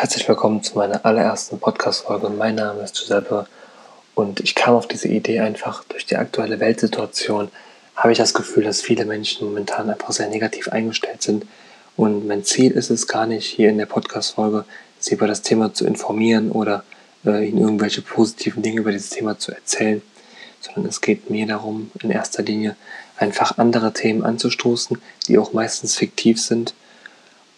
[0.00, 2.30] Herzlich willkommen zu meiner allerersten Podcast-Folge.
[2.30, 3.46] Mein Name ist Giuseppe
[4.14, 7.50] und ich kam auf diese Idee einfach durch die aktuelle Weltsituation.
[7.96, 11.44] Habe ich das Gefühl, dass viele Menschen momentan einfach sehr negativ eingestellt sind.
[11.98, 14.64] Und mein Ziel ist es gar nicht, hier in der Podcast-Folge
[14.98, 16.82] Sie über das Thema zu informieren oder
[17.26, 20.00] äh, Ihnen irgendwelche positiven Dinge über dieses Thema zu erzählen,
[20.62, 22.74] sondern es geht mir darum, in erster Linie
[23.18, 24.96] einfach andere Themen anzustoßen,
[25.28, 26.72] die auch meistens fiktiv sind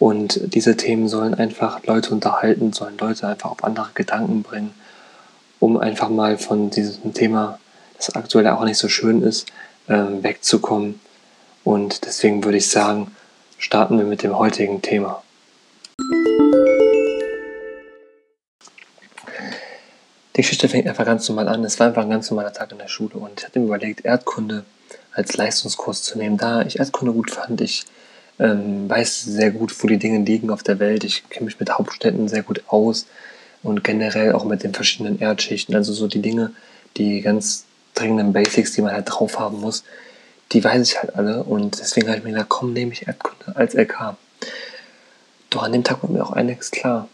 [0.03, 4.73] und diese Themen sollen einfach Leute unterhalten, sollen Leute einfach auf andere Gedanken bringen,
[5.61, 7.57] um einfach mal von diesem Thema,
[7.95, 9.47] das aktuell auch nicht so schön ist,
[9.87, 10.99] ähm, wegzukommen.
[11.63, 13.15] Und deswegen würde ich sagen,
[13.57, 15.23] starten wir mit dem heutigen Thema.
[20.35, 21.63] Die Geschichte fängt einfach ganz normal an.
[21.63, 24.03] Es war einfach ein ganz normaler Tag in der Schule und ich hatte mir überlegt,
[24.03, 24.65] Erdkunde
[25.13, 26.35] als Leistungskurs zu nehmen.
[26.35, 27.85] Da ich Erdkunde gut fand, ich
[28.39, 31.03] ähm, weiß sehr gut, wo die Dinge liegen auf der Welt.
[31.03, 33.05] Ich kenne mich mit Hauptstädten sehr gut aus
[33.61, 35.75] und generell auch mit den verschiedenen Erdschichten.
[35.75, 36.51] Also so die Dinge,
[36.97, 39.83] die ganz dringenden Basics, die man halt drauf haben muss,
[40.51, 41.43] die weiß ich halt alle.
[41.43, 44.15] Und deswegen habe ich mir gedacht, komm, nehme ich Erdkunde als LK.
[45.49, 47.07] Doch an dem Tag war mir auch einiges klar.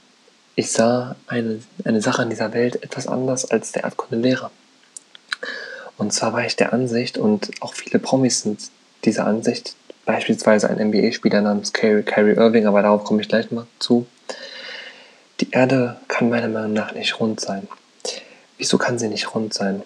[0.56, 4.52] Ich sah eine, eine Sache in dieser Welt etwas anders als der Erdkundelehrer.
[5.98, 8.72] Und zwar war ich der Ansicht, und auch viele Promis sind
[9.04, 9.76] dieser Ansicht,
[10.10, 14.08] beispielsweise ein NBA-Spieler namens Kyrie, Irving, aber darauf komme ich gleich mal zu.
[15.40, 17.68] Die Erde kann meiner Meinung nach nicht rund sein.
[18.58, 19.84] Wieso kann sie nicht rund sein?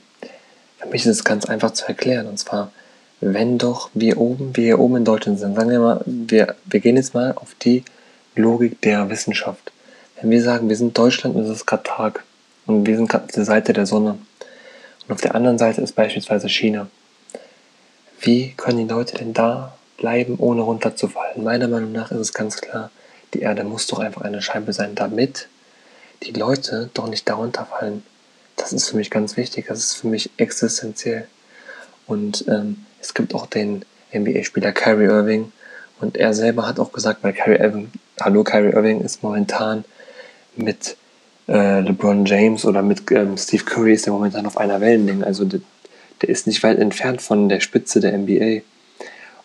[0.77, 2.27] Für mich ist es ganz einfach zu erklären.
[2.27, 2.71] Und zwar,
[3.19, 6.79] wenn doch wir oben, wir hier oben in Deutschland sind, sagen wir mal, wir, wir
[6.79, 7.83] gehen jetzt mal auf die
[8.37, 9.73] Logik der Wissenschaft.
[10.21, 12.23] Wenn wir sagen, wir sind Deutschland und es ist gerade Tag
[12.65, 14.17] und wir sind gerade auf der Seite der Sonne
[15.05, 16.87] und auf der anderen Seite ist beispielsweise China.
[18.21, 21.43] Wie können die Leute denn da bleiben, ohne runterzufallen.
[21.43, 22.91] Meiner Meinung nach ist es ganz klar,
[23.33, 25.47] die Erde muss doch einfach eine Scheibe sein, damit
[26.23, 28.03] die Leute doch nicht darunter fallen.
[28.55, 31.27] Das ist für mich ganz wichtig, das ist für mich existenziell.
[32.05, 33.83] Und ähm, es gibt auch den
[34.13, 35.51] NBA-Spieler Kyrie Irving
[35.99, 39.83] und er selber hat auch gesagt, weil Kyrie Irving, hallo Kyrie Irving ist momentan
[40.55, 40.97] mit
[41.47, 45.25] äh, LeBron James oder mit ähm, Steve Curry ist er momentan auf einer Wellenlänge.
[45.25, 45.61] Also der,
[46.21, 48.61] der ist nicht weit entfernt von der Spitze der NBA.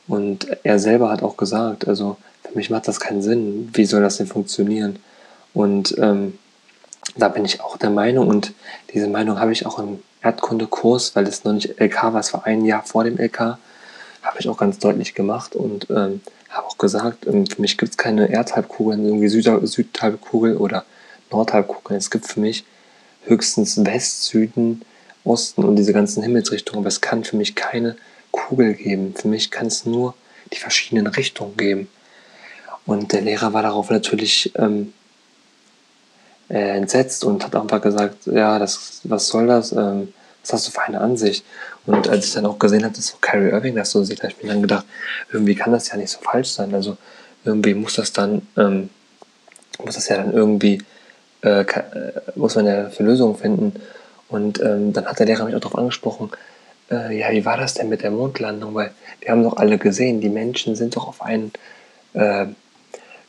[0.09, 3.71] Und er selber hat auch gesagt, also für mich macht das keinen Sinn.
[3.75, 4.99] Wie soll das denn funktionieren?
[5.55, 6.39] Und ähm,
[7.17, 8.53] da bin ich auch der Meinung und
[8.93, 12.47] diese Meinung habe ich auch im Erdkundekurs, weil es noch nicht LK war, es war
[12.47, 13.59] ein Jahr vor dem LK,
[14.23, 17.93] habe ich auch ganz deutlich gemacht und ähm, habe auch gesagt, ähm, für mich gibt
[17.93, 20.85] es keine Erdhalbkugeln, irgendwie Süd Südhalbkugel oder
[21.31, 21.97] Nordhalbkugel.
[21.97, 22.65] Es gibt für mich
[23.25, 24.83] höchstens West, Süden,
[25.25, 27.97] Osten und diese ganzen Himmelsrichtungen, aber es kann für mich keine
[28.39, 29.15] Kugel geben.
[29.15, 30.15] Für mich kann es nur
[30.53, 31.89] die verschiedenen Richtungen geben.
[32.87, 34.93] Und der Lehrer war darauf natürlich ähm,
[36.49, 39.73] äh, entsetzt und hat einfach gesagt, ja, das, was soll das?
[39.73, 40.13] Ähm,
[40.43, 41.45] was hast du für eine Ansicht?
[41.85, 44.33] Und als ich dann auch gesehen habe, dass so Kyrie Irving das so sieht, habe
[44.33, 44.87] ich mir dann gedacht,
[45.31, 46.73] irgendwie kann das ja nicht so falsch sein.
[46.75, 46.97] Also
[47.45, 48.89] irgendwie muss das dann, ähm,
[49.85, 50.83] muss das ja dann irgendwie,
[51.43, 53.75] äh, äh muss man ja für Lösungen finden.
[54.29, 56.31] Und ähm, dann hat der Lehrer mich auch darauf angesprochen,
[56.91, 58.75] äh, ja, wie war das denn mit der Mondlandung?
[58.75, 61.53] Weil wir haben doch alle gesehen, die Menschen sind doch auf einen
[62.15, 62.47] äh,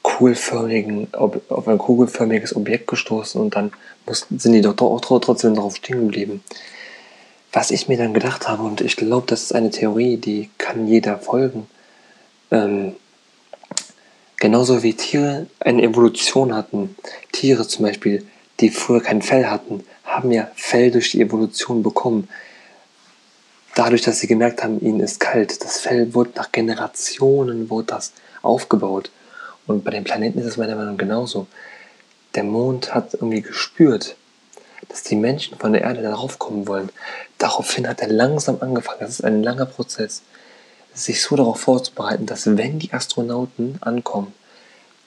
[0.01, 3.71] kugelförmigen, auf ein kugelförmiges Objekt gestoßen und dann
[4.05, 6.43] mussten, sind die doch trotzdem darauf stehen geblieben.
[7.51, 10.87] Was ich mir dann gedacht habe, und ich glaube, das ist eine Theorie, die kann
[10.87, 11.67] jeder folgen,
[12.51, 12.95] ähm,
[14.37, 16.95] genauso wie Tiere eine Evolution hatten,
[17.31, 18.25] Tiere zum Beispiel,
[18.59, 22.27] die früher kein Fell hatten, haben ja Fell durch die Evolution bekommen
[23.79, 25.63] dadurch, dass sie gemerkt haben, ihnen ist kalt.
[25.63, 29.09] Das Fell wurde nach Generationen wurde das aufgebaut.
[29.67, 31.47] Und bei den Planeten ist es meiner Meinung nach genauso.
[32.35, 34.17] Der Mond hat irgendwie gespürt,
[34.89, 36.89] dass die Menschen von der Erde darauf kommen wollen.
[37.37, 40.23] Daraufhin hat er langsam angefangen, das ist ein langer Prozess,
[40.93, 44.33] sich so darauf vorzubereiten, dass wenn die Astronauten ankommen,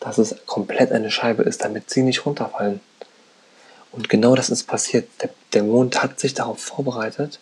[0.00, 2.80] dass es komplett eine Scheibe ist, damit sie nicht runterfallen.
[3.92, 5.08] Und genau das ist passiert.
[5.20, 7.38] Der, der Mond hat sich darauf vorbereitet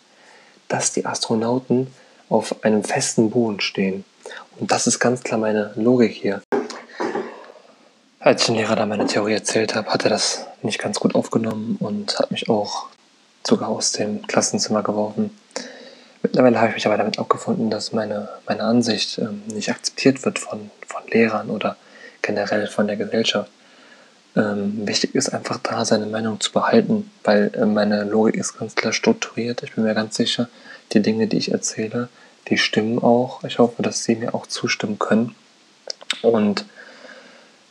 [0.71, 1.87] dass die Astronauten
[2.29, 4.05] auf einem festen Boden stehen.
[4.59, 6.41] Und das ist ganz klar meine Logik hier.
[8.19, 11.15] Als ich dem Lehrer da meine Theorie erzählt habe, hat er das nicht ganz gut
[11.15, 12.87] aufgenommen und hat mich auch
[13.45, 15.37] sogar aus dem Klassenzimmer geworfen.
[16.21, 20.37] Mittlerweile habe ich mich aber damit abgefunden, dass meine, meine Ansicht ähm, nicht akzeptiert wird
[20.37, 21.75] von, von Lehrern oder
[22.21, 23.51] generell von der Gesellschaft.
[24.35, 28.75] Ähm, wichtig ist einfach da, seine Meinung zu behalten, weil äh, meine Logik ist ganz
[28.75, 29.63] klar strukturiert.
[29.63, 30.49] Ich bin mir ganz sicher,
[30.93, 32.09] die Dinge, die ich erzähle,
[32.47, 33.43] die stimmen auch.
[33.43, 35.35] Ich hoffe, dass Sie mir auch zustimmen können.
[36.21, 36.65] Und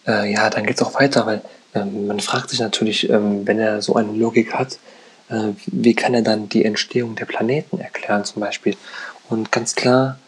[0.06, 1.42] äh, ja, dann geht es auch weiter, weil
[1.72, 4.80] Ähm, man fragt sich natürlich, ähm, wenn er so eine Logik hat,
[5.28, 8.74] äh, wie kann er dann die Entstehung der Planeten erklären zum Beispiel?
[9.28, 10.18] Und ganz klar,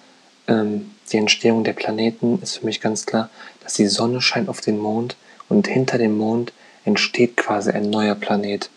[0.46, 3.29] ähm, die Entstehung der Planeten ist für mich ganz klar,
[3.64, 5.17] dass die Sonne scheint auf den Mond
[5.52, 6.52] und hinter dem Mond
[6.84, 8.70] entsteht quasi ein neuer Planet.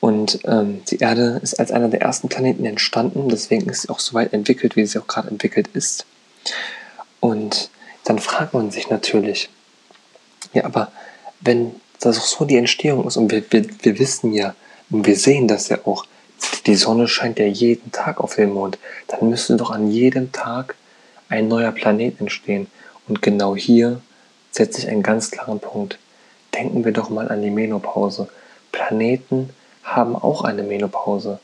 [0.00, 4.00] Und ähm, die Erde ist als einer der ersten Planeten entstanden, deswegen ist sie auch
[4.00, 6.04] so weit entwickelt, wie sie auch gerade entwickelt ist.
[7.20, 7.70] Und
[8.04, 9.48] dann fragt man sich natürlich,
[10.52, 10.92] ja, aber
[11.40, 14.54] wenn das auch so die Entstehung ist und wir, wir, wir wissen ja,
[14.90, 16.04] und wir sehen das ja auch,
[16.66, 18.78] die Sonne scheint ja jeden Tag auf den Mond,
[19.08, 20.76] dann müsste doch an jedem Tag
[21.28, 22.66] ein neuer Planet entstehen.
[23.08, 24.00] Und genau hier
[24.56, 25.98] setze ich einen ganz klaren Punkt.
[26.54, 28.28] Denken wir doch mal an die Menopause.
[28.72, 29.50] Planeten
[29.84, 31.38] haben auch eine Menopause.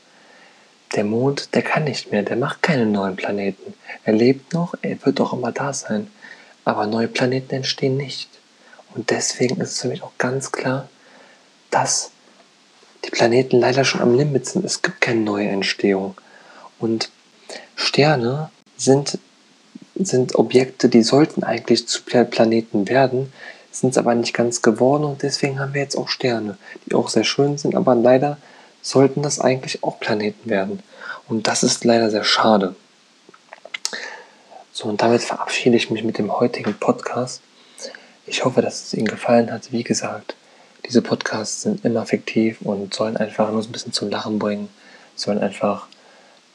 [0.95, 3.73] Der Mond, der kann nicht mehr, der macht keine neuen Planeten.
[4.03, 6.09] Er lebt noch, er wird auch immer da sein.
[6.65, 8.29] Aber neue Planeten entstehen nicht.
[8.95, 10.87] Und deswegen ist es für mich auch ganz klar,
[11.69, 12.11] dass
[13.05, 14.65] die Planeten leider schon am Limit sind.
[14.65, 16.15] Es gibt keine neue Entstehung.
[16.79, 17.11] Und
[17.75, 19.19] Sterne sind,
[19.95, 23.31] sind Objekte, die sollten eigentlich zu Planeten werden,
[23.71, 27.09] sind es aber nicht ganz geworden und deswegen haben wir jetzt auch Sterne, die auch
[27.09, 28.37] sehr schön sind, aber leider
[28.81, 30.83] sollten das eigentlich auch Planeten werden.
[31.27, 32.75] Und das ist leider sehr schade.
[34.71, 37.41] So, und damit verabschiede ich mich mit dem heutigen Podcast.
[38.25, 39.71] Ich hoffe, dass es Ihnen gefallen hat.
[39.71, 40.35] Wie gesagt,
[40.85, 44.69] diese Podcasts sind immer fiktiv und sollen einfach nur so ein bisschen zum Lachen bringen,
[45.15, 45.87] sollen einfach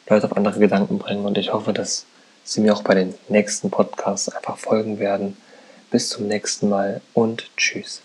[0.09, 1.25] Leute auf andere Gedanken bringen.
[1.25, 2.05] Und ich hoffe, dass
[2.51, 5.37] Sie mir auch bei den nächsten Podcasts einfach folgen werden.
[5.91, 8.03] Bis zum nächsten Mal und tschüss.